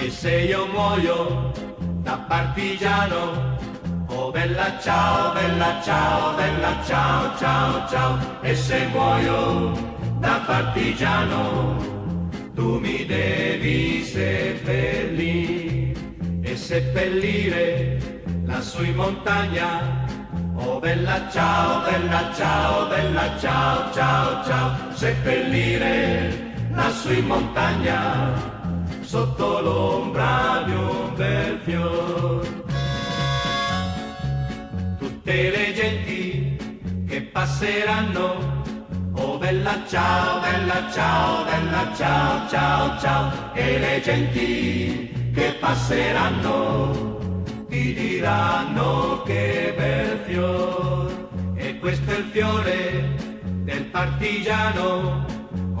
[0.00, 1.52] E se io muoio
[2.00, 3.56] da partigiano,
[4.06, 9.72] oh bella ciao, bella ciao, bella ciao, ciao, ciao, e se muoio
[10.20, 11.76] da partigiano,
[12.54, 15.92] tu mi devi seppellire
[16.40, 20.07] e seppellire lassù in montagna.
[20.70, 28.34] Oh bella ciao, bella ciao, bella ciao, ciao, ciao, seppellire lassù in montagna
[29.00, 32.64] sotto l'ombra di un bel fior.
[34.98, 38.56] Tutte le genti che passeranno
[39.14, 47.27] Oh bella ciao, bella ciao, bella ciao, ciao, ciao, e le genti che passeranno
[47.94, 53.14] diranno che bel fior, e questo è il fiore
[53.64, 55.24] del partigiano.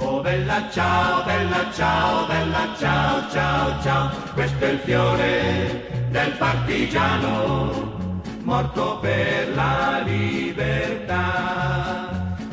[0.00, 8.20] Oh bella ciao, bella ciao, bella ciao, ciao, ciao, questo è il fiore del partigiano,
[8.42, 11.58] morto per la libertà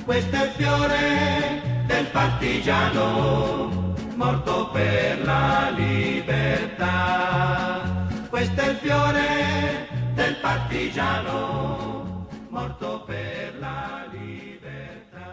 [0.05, 7.74] questo è il fiore del partigiano morto per la libertà.
[8.35, 15.31] Questo è il fiore del partigiano morto per la libertà.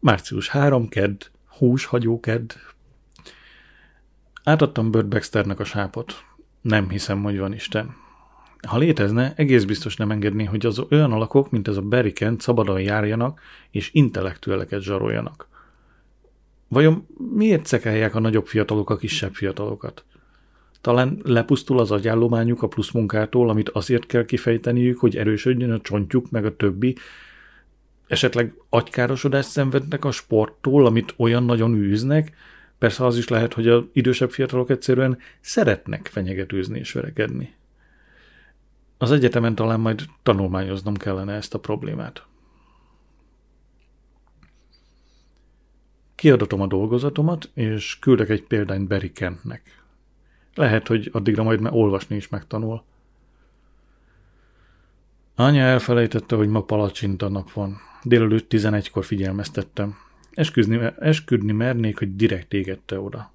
[0.00, 1.22] Március 3, kedd,
[1.58, 2.52] húshagyó kedd.
[4.44, 6.24] Átadtam Burt Baxternek a sápot.
[6.60, 7.94] Nem hiszem, hogy van Isten.
[8.68, 12.80] Ha létezne, egész biztos nem engedné, hogy az olyan alakok, mint ez a Berikent szabadon
[12.80, 13.40] járjanak
[13.70, 15.48] és intellektueleket zsaroljanak.
[16.68, 20.04] Vajon miért szekelják a nagyobb fiatalok a kisebb fiatalokat?
[20.80, 26.30] Talán lepusztul az agyállományuk a plusz munkától, amit azért kell kifejteniük, hogy erősödjön a csontjuk
[26.30, 26.96] meg a többi,
[28.06, 32.32] esetleg agykárosodást szenvednek a sporttól, amit olyan nagyon űznek,
[32.78, 37.54] persze az is lehet, hogy az idősebb fiatalok egyszerűen szeretnek fenyegetőzni és verekedni.
[38.98, 42.26] Az egyetemen talán majd tanulmányoznom kellene ezt a problémát.
[46.14, 49.84] Kiadatom a dolgozatomat, és küldök egy példányt Barry Kentnek.
[50.56, 52.82] Lehet, hogy addigra majd már olvasni is megtanul.
[55.34, 57.76] Anya elfelejtette, hogy ma palacsinta nap van.
[58.02, 59.96] Délelőtt 11-kor figyelmeztettem.
[60.30, 63.32] Esküdni, esküdni mernék, hogy direkt égette oda.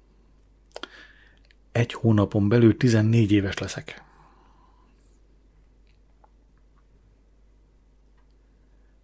[1.72, 4.02] Egy hónapon belül 14 éves leszek.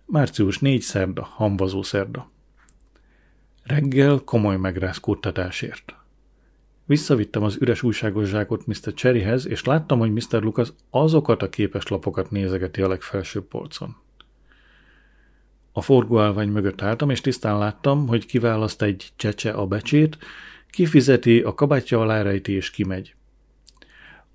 [0.05, 2.31] Március 4 szerda, hamvazó szerda.
[3.63, 5.98] Reggel komoly megrázkódtatásért.
[6.89, 8.95] Visszavittem az üres újságos zsákot Mr.
[8.95, 10.43] Cherryhez, és láttam, hogy Mr.
[10.43, 13.97] Lucas azokat a képeslapokat nézegeti a legfelsőbb polcon.
[15.73, 20.19] A forgóállvány mögött álltam, és tisztán láttam, hogy kiválaszt egy csecse a becsét,
[20.71, 23.15] kifizeti, a kabátja alá rejti, és kimegy.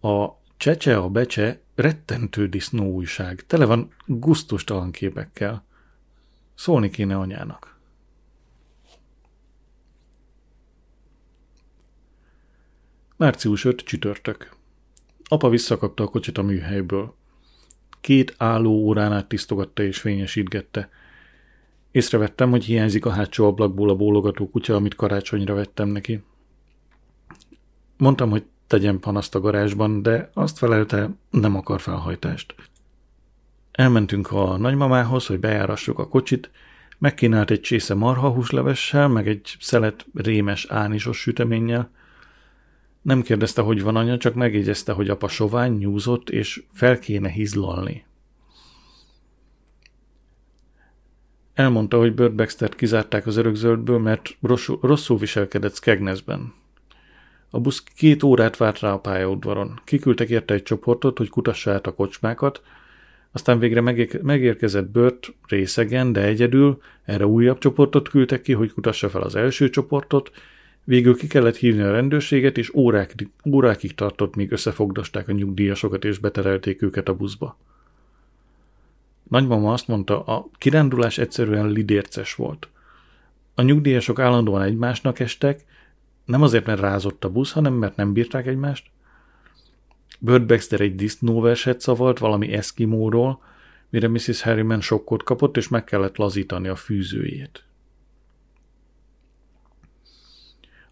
[0.02, 0.28] A
[0.58, 5.66] csecse a becse rettentő disznó újság, tele van guztustalan képekkel.
[6.56, 7.73] Szólni kéne anyának.
[13.24, 14.56] Március 5 csütörtök.
[15.24, 17.16] Apa visszakapta a kocsit a műhelyből.
[18.02, 20.90] Két álló órán át tisztogatta és fényesítgette.
[21.92, 26.24] Észrevettem, hogy hiányzik a hátsó ablakból a bólogató kutya, amit karácsonyra vettem neki.
[27.98, 32.56] Mondtam, hogy tegyen panaszt a garázsban, de azt felelte, nem akar felhajtást.
[33.72, 36.52] Elmentünk a nagymamához, hogy bejárassuk a kocsit,
[36.98, 41.90] megkínált egy csésze marhahúslevessel, meg egy szelet rémes ánisos süteménnyel–
[43.04, 48.06] nem kérdezte, hogy van anya, csak megjegyezte, hogy apa sovány, nyúzott, és fel kéne hizlalni.
[51.54, 54.38] Elmondta, hogy Bird Baxter-t kizárták az örökzöldből, mert
[54.82, 56.54] rosszul viselkedett Skegnesben.
[57.50, 59.82] A busz két órát várt rá a pályaudvaron.
[59.84, 62.62] Kiküldtek érte egy csoportot, hogy kutassa át a kocsmákat,
[63.32, 63.82] aztán végre
[64.22, 69.70] megérkezett Bört részegen, de egyedül, erre újabb csoportot küldtek ki, hogy kutassa fel az első
[69.70, 70.32] csoportot,
[70.84, 73.14] Végül ki kellett hívni a rendőrséget, és órák,
[73.46, 77.58] órákig tartott, míg összefogdosták a nyugdíjasokat, és beterelték őket a buszba.
[79.30, 82.68] Nagymama azt mondta, a kirándulás egyszerűen lidérces volt.
[83.56, 85.66] A nyugdíjasok állandóan egymásnak estek,
[86.26, 88.90] nem azért, mert rázott a busz, hanem mert nem bírták egymást.
[90.20, 93.42] Bird Baxter egy disznóverset szavalt valami eszkimóról,
[93.90, 94.42] mire Mrs.
[94.42, 97.64] Harriman sokkot kapott, és meg kellett lazítani a fűzőjét.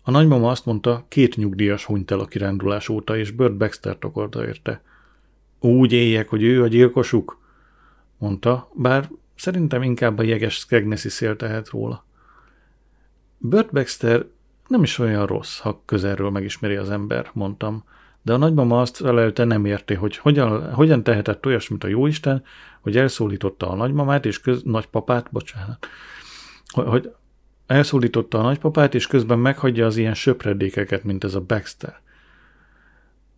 [0.01, 4.47] A nagymama azt mondta, két nyugdíjas hunyt el a kirándulás óta, és Bird Baxter okolta
[4.47, 4.81] érte.
[5.59, 7.39] Úgy éljek, hogy ő a gyilkosuk,
[8.17, 12.05] mondta, bár szerintem inkább a jeges Skegnesi szél tehet róla.
[13.37, 14.25] Bird Baxter
[14.67, 17.83] nem is olyan rossz, ha közelről megismeri az ember, mondtam,
[18.21, 22.43] de a nagymama azt felelte nem érti, hogy hogyan, hogyan tehetett olyasmit a jóisten,
[22.81, 25.87] hogy elszólította a nagymamát és köz, nagypapát, bocsánat,
[26.73, 27.13] hogy
[27.71, 32.01] Elszólította a nagypapát, és közben meghagyja az ilyen söpredékeket, mint ez a Baxter.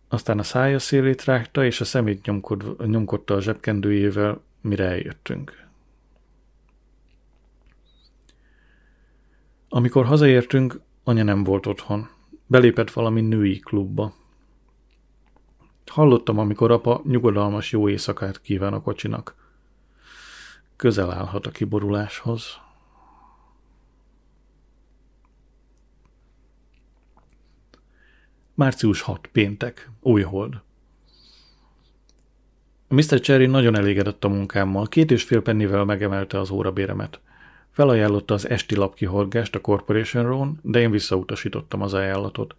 [0.08, 5.66] Aztán a szája szélét rágta, és a szemét nyomkod, nyomkodta a zsebkendőjével, mire eljöttünk.
[9.68, 12.08] Amikor hazaértünk, anya nem volt otthon.
[12.46, 14.14] Belépett valami női klubba.
[15.86, 19.34] Hallottam, amikor apa nyugodalmas jó éjszakát kíván a kocsinak.
[20.76, 22.62] Közel állhat a kiboruláshoz.
[28.56, 29.26] Március 6.
[29.32, 29.90] Péntek.
[30.00, 30.54] Újhold.
[32.88, 33.20] Mr.
[33.20, 37.20] Cherry nagyon elégedett a munkámmal, két és fél pennivel megemelte az órabéremet.
[37.70, 42.54] Felajánlotta az esti lapkihorgást a Corporation Row-n, de én visszautasítottam az ajánlatot.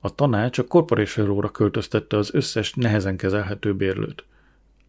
[0.00, 4.24] A tanács a Corporation Row-ra költöztette az összes nehezen kezelhető bérlőt.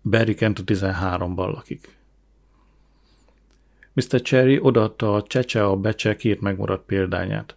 [0.01, 1.97] Barry Kent 13-ban lakik.
[3.93, 4.21] Mr.
[4.21, 7.55] Cherry odaadta a csecse a becse két megmaradt példányát.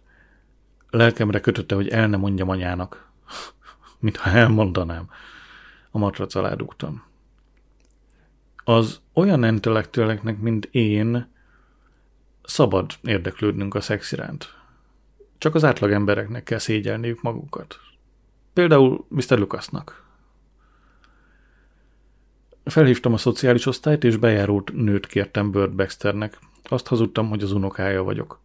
[0.97, 3.11] Lelkemre kötötte, hogy el ne mondjam anyának.
[3.99, 5.09] Mintha elmondanám.
[5.91, 7.03] A matrac alá dugtam.
[8.63, 11.27] Az olyan intellektueleknek, mint én,
[12.43, 14.55] szabad érdeklődnünk a szex iránt.
[15.37, 17.79] Csak az átlag embereknek kell szégyelniük magukat.
[18.53, 19.39] Például Mr.
[19.39, 20.05] Lucasnak.
[22.63, 26.39] Felhívtam a szociális osztályt, és bejárult nőt kértem Bird Baxternek.
[26.63, 28.39] Azt hazudtam, hogy az unokája vagyok.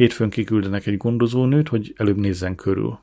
[0.00, 2.98] Hétfőn kiküldenek egy gondozónőt, hogy előbb nézzen körül.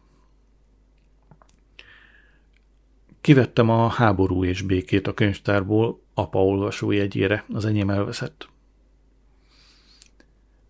[3.22, 8.50] Kivettem a háború és békét a könyvtárból apa olvasójegyére, az enyém elveszett.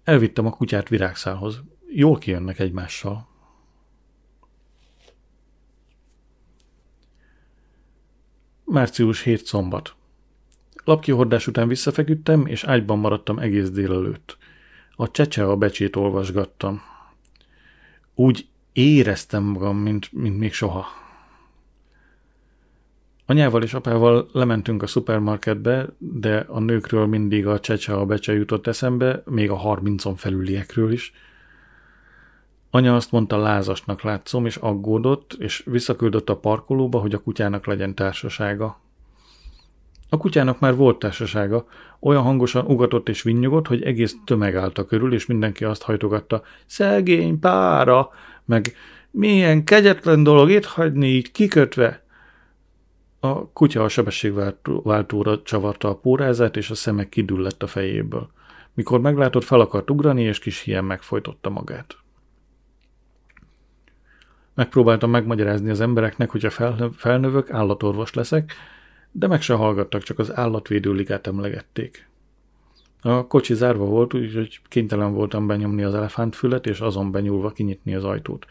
[0.03, 1.63] Elvittem a kutyát virágszálhoz.
[1.89, 3.28] Jól kijönnek egymással.
[8.63, 9.95] Március 7 szombat.
[10.84, 14.38] Lapkihordás után visszafeküdtem, és ágyban maradtam egész délelőtt.
[14.99, 16.81] A csecse a becsét olvasgattam.
[18.15, 20.85] Úgy éreztem magam, mint, mint még soha.
[23.25, 28.67] Anyával és apával lementünk a szupermarketbe, de a nőkről mindig a csecse a becse jutott
[28.67, 31.13] eszembe, még a harmincon felüliekről is.
[32.69, 37.95] Anya azt mondta, lázasnak látszom, és aggódott, és visszaküldött a parkolóba, hogy a kutyának legyen
[37.95, 38.79] társasága.
[40.09, 41.67] A kutyának már volt társasága,
[41.99, 47.39] olyan hangosan ugatott és vinnyogott, hogy egész tömeg állta körül, és mindenki azt hajtogatta, szegény
[47.39, 48.09] pára,
[48.45, 48.75] meg
[49.11, 52.05] milyen kegyetlen dolog itt hagyni így kikötve.
[53.19, 58.29] A kutya a sebességváltóra csavarta a pórázát, és a szeme kidüllett a fejéből.
[58.73, 61.97] Mikor meglátott, fel akart ugrani, és kis hien megfojtotta magát.
[64.53, 66.51] Megpróbáltam megmagyarázni az embereknek, hogy a
[66.95, 68.53] felnövök, állatorvos leszek,
[69.18, 72.07] de meg se hallgattak, csak az állatvédő ligát emlegették.
[73.01, 78.03] A kocsi zárva volt, úgyhogy kénytelen voltam benyomni az elefántfület, és azon benyúlva kinyitni az
[78.03, 78.45] ajtót.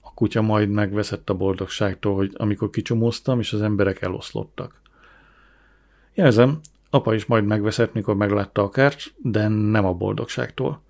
[0.00, 4.80] A kutya majd megveszett a boldogságtól, hogy amikor kicsomóztam, és az emberek eloszlottak.
[6.14, 10.82] Jelzem, apa is majd megveszett, mikor meglátta a kárt, de nem a boldogságtól.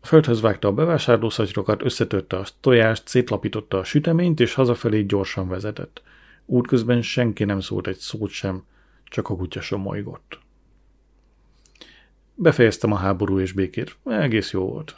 [0.00, 6.02] A földhöz vágta a bevásárlószatyrokat, összetörte a tojást, szétlapította a süteményt, és hazafelé gyorsan vezetett.
[6.52, 8.64] Útközben senki nem szólt egy szót sem,
[9.04, 10.38] csak a kutya somolygott.
[12.34, 13.96] Befejeztem a háború és békét.
[14.04, 14.96] Egész jó volt.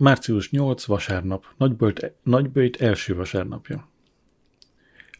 [0.00, 3.88] Március 8, vasárnap, Nagyböjt, Nagyböjt első vasárnapja.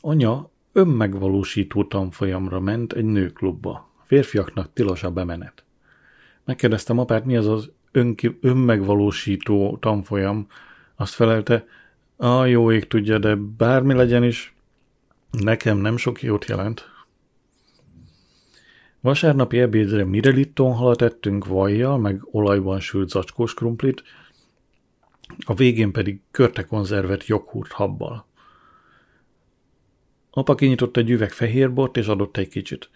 [0.01, 3.91] Anya önmegvalósító tanfolyamra ment egy nőklubba.
[4.05, 5.64] Férfiaknak tilos a bemenet.
[6.45, 10.47] Megkérdeztem apát, mi az az önki, önmegvalósító tanfolyam.
[10.95, 11.66] Azt felelte,
[12.16, 14.55] a jó ég tudja, de bármi legyen is,
[15.31, 16.85] nekem nem sok jót jelent.
[19.01, 24.03] Vasárnapi ebédre mirelitton halat ettünk vajjal, meg olajban sült zacskós krumplit,
[25.39, 28.26] a végén pedig körte konzervet joghurt habbal.
[30.31, 32.91] Apa kinyitott egy üveg fehérbort, és adott egy kicsit.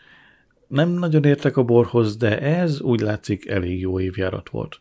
[0.66, 4.78] Nem nagyon értek a borhoz, de ez úgy látszik elég jó évjárat volt.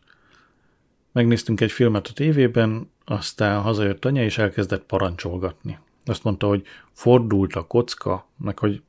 [1.12, 5.78] Megnéztünk egy filmet a tévében, aztán hazajött anya, és elkezdett parancsolgatni.
[6.04, 8.82] Azt mondta, hogy fordult a kocka, meg hogy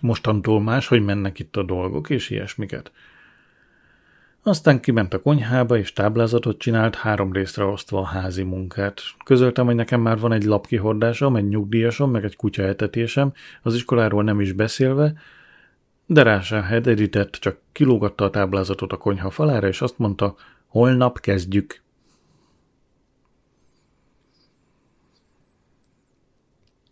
[0.00, 2.92] mostantól más, hogy mennek itt a dolgok, és ilyesmiket.
[4.46, 9.00] Aztán kiment a konyhába, és táblázatot csinált, három részre osztva a házi munkát.
[9.24, 13.32] Közöltem, hogy nekem már van egy lapkihordásom, egy nyugdíjasom, meg egy kutya etetésem,
[13.62, 15.12] az iskoláról nem is beszélve,
[16.06, 20.34] de rá sem hederített, csak kilógatta a táblázatot a konyha falára, és azt mondta,
[20.66, 21.82] holnap kezdjük.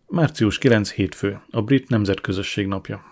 [0.08, 3.11] Március 9 hétfő, a brit nemzetközösség napja.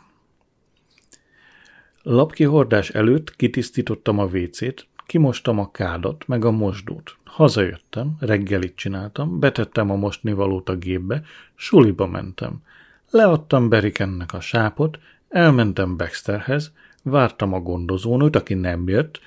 [2.03, 7.17] Lapkihordás előtt kitisztítottam a vécét, kimostam a kádat, meg a mosdót.
[7.25, 11.23] Hazajöttem, reggelit csináltam, betettem a mostnivalót a gépbe,
[11.55, 12.63] suliba mentem.
[13.11, 14.99] Leadtam Berikennek a sápot,
[15.29, 16.73] elmentem Baxterhez,
[17.03, 19.21] vártam a gondozónőt, aki nem jött,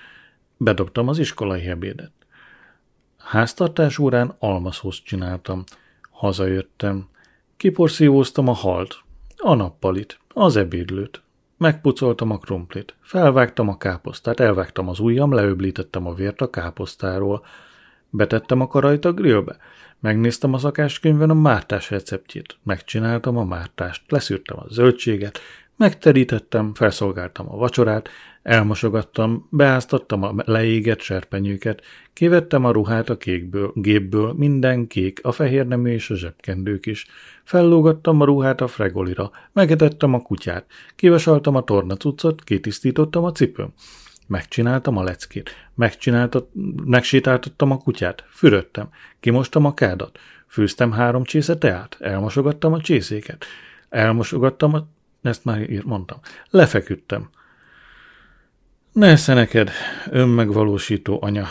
[0.57, 2.11] bedobtam az iskolai ebédet.
[3.17, 5.63] Háztartás órán almaszózt csináltam.
[6.11, 7.07] Hazajöttem.
[7.57, 8.99] Kiporszívóztam a halt,
[9.37, 11.22] a nappalit, az ebédlőt.
[11.63, 17.45] Megpucoltam a krumplit, felvágtam a káposztát, elvágtam az ujjam, leöblítettem a vért a káposztáról,
[18.09, 19.57] Betettem a karajt a grillbe.
[19.99, 22.57] Megnéztem a szakáskönyvben a mártás receptjét.
[22.63, 25.39] Megcsináltam a mártást, leszűrtem a zöldséget,
[25.77, 28.09] megterítettem, felszolgáltam a vacsorát,
[28.43, 31.81] elmosogattam, beáztattam a leégett serpenyőket,
[32.13, 37.05] kivettem a ruhát a kékből, gépből, minden kék, a fehér nemű és a zsebkendők is.
[37.43, 40.65] Fellógattam a ruhát a fregolira, megetettem a kutyát,
[40.95, 43.73] kivasaltam a tornacuccot, kitisztítottam a cipőm.
[44.27, 45.69] Megcsináltam a leckét,
[46.85, 53.45] megsétáltattam a kutyát, fürödtem, kimostam a kádat, főztem három csésze teát, elmosogattam a csészéket,
[53.89, 54.87] elmosogattam a...
[55.23, 56.19] ezt már ír, mondtam.
[56.49, 57.29] Lefeküdtem.
[58.91, 59.71] Nesze neked,
[60.09, 61.47] önmegvalósító anya.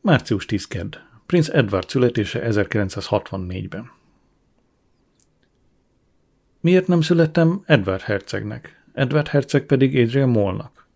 [0.00, 0.96] Március 10 kedd.
[1.26, 3.90] Prince Edward születése 1964-ben.
[6.60, 10.86] Miért nem születtem Edward hercegnek, Edward herceg pedig Adrian Molnak?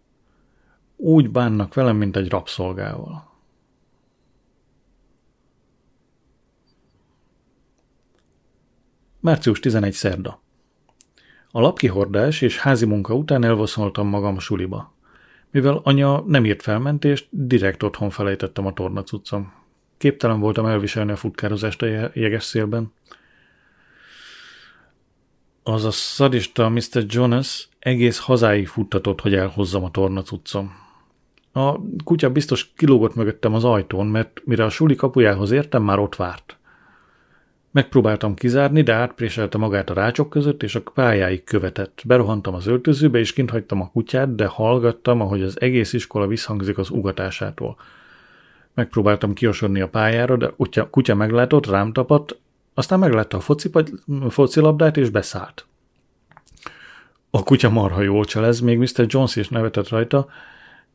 [0.97, 3.26] Úgy bánnak velem, mint egy rabszolgával.
[9.27, 10.43] Március 11 szerda.
[11.51, 14.95] A lapkihordás és házi munka után elvoszoltam magam suliba.
[15.51, 19.53] Mivel anya nem írt felmentést, direkt otthon felejtettem a tornacuccom.
[19.99, 22.93] Képtelen voltam elviselni a futkározást a jeges szélben.
[25.63, 27.05] Az a szadista Mr.
[27.07, 30.73] Jonas egész hazáig futtatott, hogy elhozzam a tornacuccom.
[31.53, 36.17] A kutya biztos kilógott mögöttem az ajtón, mert mire a suli kapujához értem, már ott
[36.17, 36.59] várt.
[37.77, 42.03] Megpróbáltam kizárni, de átpréselte magát a rácsok között, és a pályáig követett.
[42.07, 46.79] Berohantam az öltözőbe, és kint hagytam a kutyát, de hallgattam, ahogy az egész iskola visszhangzik
[46.79, 47.77] az ugatásától.
[48.75, 52.39] Megpróbáltam kiosodni a pályára, de kutya, kutya meglátott, rám tapadt,
[52.75, 53.71] aztán meglátta a foci,
[54.29, 55.67] focilabdát, és beszállt.
[57.31, 59.05] A kutya marha jól cselez, még Mr.
[59.07, 60.27] Jones is nevetett rajta,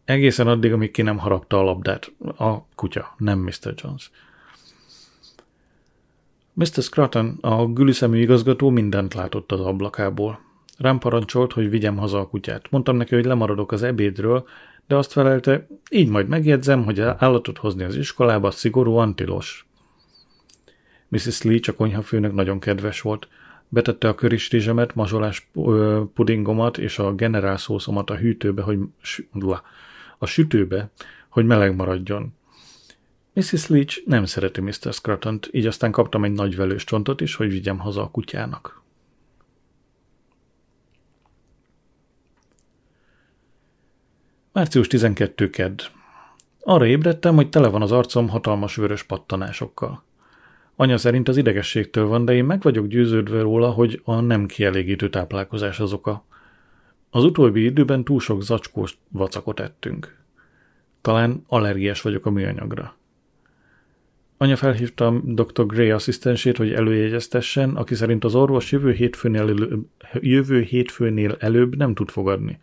[0.06, 2.12] egészen addig, amíg ki nem harapta a labdát.
[2.38, 3.74] A kutya, nem Mr.
[3.76, 4.12] Jones.
[6.54, 6.82] Mr.
[6.82, 10.40] Scruton, a gülüszemű igazgató mindent látott az ablakából.
[10.78, 12.70] Rám parancsolt, hogy vigyem haza a kutyát.
[12.70, 14.48] Mondtam neki, hogy lemaradok az ebédről,
[14.88, 19.66] de azt felelte, így majd megjegyzem, hogy állatot hozni az iskolába szigorúan tilos.
[21.08, 21.42] Mrs.
[21.42, 23.28] Lee, a konyhafőnök nagyon kedves volt.
[23.70, 25.50] Betette a körisrizsemet, mazsolás
[26.14, 28.80] pudingomat és a generál szószomat a hűtőbe, hogy
[30.18, 30.92] a sütőbe,
[31.30, 32.34] hogy meleg maradjon.
[33.34, 33.68] Mrs.
[33.68, 34.94] Leach nem szereti Mr.
[34.94, 38.82] scruton így aztán kaptam egy nagy velős csontot is, hogy vigyem haza a kutyának.
[44.52, 45.50] Március 12.
[45.50, 45.82] kedd.
[46.60, 50.04] Arra ébredtem, hogy tele van az arcom hatalmas vörös pattanásokkal.
[50.76, 55.10] Anya szerint az idegességtől van, de én meg vagyok győződve róla, hogy a nem kielégítő
[55.10, 56.26] táplálkozás az oka.
[57.10, 60.18] Az utóbbi időben túl sok zacskós vacakot ettünk.
[61.02, 63.00] Talán allergiás vagyok a műanyagra.
[64.42, 65.66] Anya felhívta dr.
[65.66, 69.80] Gray asszisztensét, hogy előjegyeztessen, aki szerint az orvos jövő hétfőnél, elő,
[70.14, 72.60] jövő hétfőnél előbb nem tud fogadni.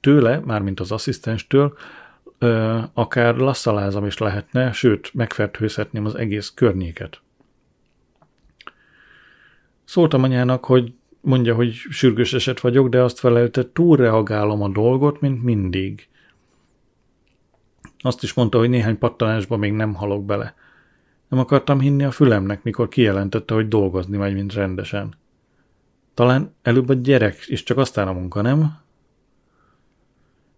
[0.00, 1.76] Tőle, mármint az asszisztenstől,
[2.38, 7.20] ö, akár lasszalázam is lehetne, sőt, megfertőzhetném az egész környéket.
[9.84, 15.42] Szóltam anyának, hogy mondja, hogy sürgős eset vagyok, de azt felelte, túlreagálom a dolgot, mint
[15.42, 16.08] mindig.
[17.98, 20.54] Azt is mondta, hogy néhány pattanásba még nem halok bele.
[21.28, 25.14] Nem akartam hinni a fülemnek, mikor kijelentette, hogy dolgozni megy, mint rendesen.
[26.14, 28.78] Talán előbb a gyerek, és csak aztán a munka, nem?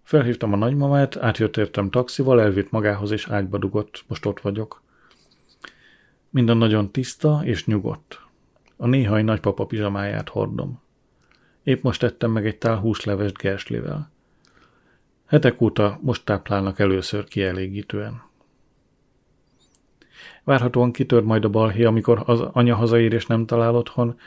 [0.02, 4.04] Felhívtam a nagymamát, átjött értem taxival, elvitt magához és ágyba dugott.
[4.06, 4.82] Most ott vagyok.
[6.30, 8.20] Minden nagyon tiszta és nyugodt.
[8.76, 10.80] A néhai nagypapa pizsamáját hordom.
[11.62, 14.10] Épp most ettem meg egy tál húslevest gerslivel.
[15.26, 18.27] Hetek óta most táplálnak először kielégítően.
[20.48, 24.18] Várhatóan kitör majd a balhé, amikor az anya hazaér és nem talál otthon,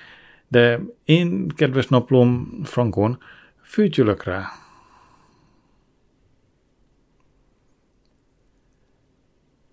[0.48, 3.20] de én, kedves naplom, Frankon,
[3.62, 4.46] fűtyülök rá.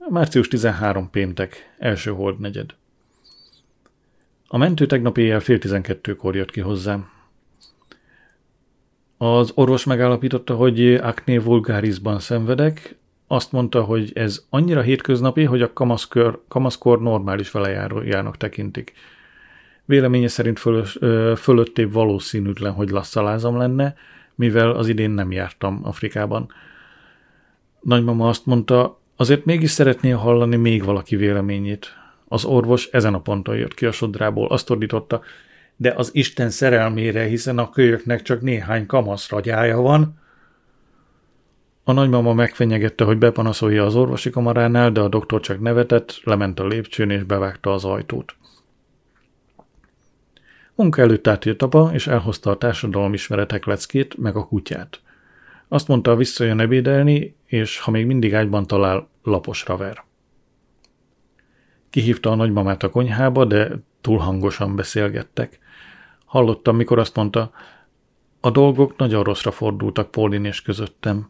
[0.09, 2.75] Március 13 péntek, első negyed.
[4.47, 7.11] A mentő tegnap éjjel fél tizenkettőkor jött ki hozzám.
[9.17, 12.97] Az orvos megállapította, hogy akné vulgárisban szenvedek,
[13.29, 18.93] azt mondta, hogy ez annyira hétköznapi, hogy a kamaszkör, kamaszkor normális velejárójának tekintik.
[19.85, 20.99] Véleménye szerint fölös,
[21.41, 23.95] fölöttébb valószínűtlen, hogy lasszalázam lenne,
[24.35, 26.53] mivel az idén nem jártam Afrikában.
[27.81, 31.97] Nagymama azt mondta, azért mégis szeretné hallani még valaki véleményét.
[32.29, 35.23] Az orvos ezen a ponton jött ki a sodrából, azt ordította,
[35.77, 40.19] de az Isten szerelmére, hiszen a kölyöknek csak néhány kamasz ragyája van.
[41.89, 46.67] A nagymama megfenyegette, hogy bepanaszolja az orvosi kamaránál, de a doktor csak nevetett, lement a
[46.67, 48.37] lépcsőn és bevágta az ajtót.
[50.75, 55.01] Munka előtt átjött apa, és elhozta a társadalom ismeretek leckét, meg a kutyát.
[55.69, 60.05] Azt mondta, visszajön ebédelni, és ha még mindig ágyban talál, laposra ver.
[61.91, 63.71] Kihívta a nagymamát a konyhába, de
[64.01, 65.59] túl hangosan beszélgettek.
[66.25, 67.51] Hallottam, mikor azt mondta,
[68.41, 71.29] a dolgok nagyon rosszra fordultak Paulin és közöttem.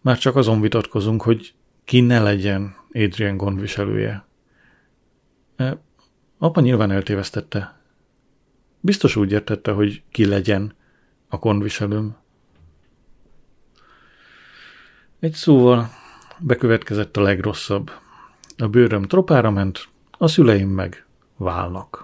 [0.00, 4.26] Már csak azon vitatkozunk, hogy ki ne legyen Adrian gondviselője.
[5.56, 5.78] E,
[6.38, 7.80] apa nyilván eltévesztette.
[8.80, 10.74] Biztos úgy értette, hogy ki legyen
[11.28, 12.16] a gondviselőm.
[15.20, 15.90] Egy szóval
[16.38, 17.90] bekövetkezett a legrosszabb.
[18.56, 22.02] A bőröm tropára ment, a szüleim meg válnak.